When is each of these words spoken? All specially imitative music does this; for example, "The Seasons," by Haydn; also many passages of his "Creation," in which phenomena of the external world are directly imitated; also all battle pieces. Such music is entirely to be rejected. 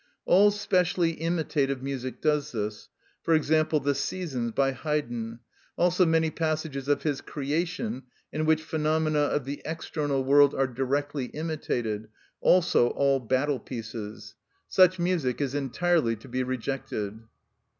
All 0.25 0.49
specially 0.49 1.11
imitative 1.11 1.83
music 1.83 2.21
does 2.21 2.53
this; 2.53 2.89
for 3.21 3.35
example, 3.35 3.79
"The 3.79 3.93
Seasons," 3.93 4.51
by 4.51 4.71
Haydn; 4.71 5.41
also 5.77 6.07
many 6.07 6.31
passages 6.31 6.87
of 6.87 7.03
his 7.03 7.21
"Creation," 7.21 8.01
in 8.33 8.45
which 8.47 8.63
phenomena 8.63 9.19
of 9.19 9.45
the 9.45 9.61
external 9.63 10.23
world 10.23 10.55
are 10.55 10.65
directly 10.65 11.25
imitated; 11.25 12.07
also 12.39 12.87
all 12.87 13.19
battle 13.19 13.59
pieces. 13.59 14.33
Such 14.67 14.97
music 14.97 15.39
is 15.39 15.53
entirely 15.53 16.15
to 16.15 16.27
be 16.27 16.41
rejected. 16.41 17.19